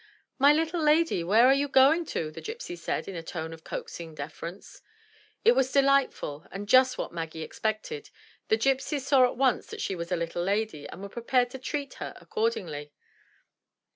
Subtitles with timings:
[0.39, 3.63] "My little lady, where are you going to?" the gypsy said in a tone of
[3.63, 4.81] coaxing deference.
[5.45, 8.09] It was delightful and just what Maggie expected;
[8.47, 11.59] the gypsies saw at once that she was a little lady, and were prepared to
[11.59, 12.93] treat her accordingly.